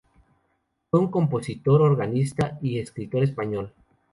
Fue 0.89 0.99
un 0.99 1.11
compositor, 1.11 1.79
organista 1.83 2.57
y 2.59 2.79
escritor 2.79 3.21
español. 3.21 3.71